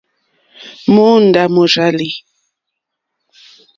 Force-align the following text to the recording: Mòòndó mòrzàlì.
Mòòndó 0.93 1.43
mòrzàlì. 1.55 2.09